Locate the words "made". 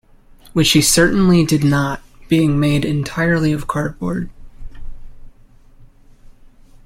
2.59-2.85